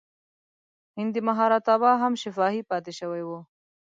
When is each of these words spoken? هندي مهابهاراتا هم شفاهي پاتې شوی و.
هندي 0.97 1.19
مهابهاراتا 1.27 1.75
هم 2.03 2.13
شفاهي 2.23 2.61
پاتې 2.69 2.91
شوی 2.99 3.23
و. 3.25 3.29